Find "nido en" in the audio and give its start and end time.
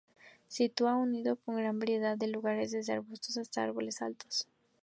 1.05-1.39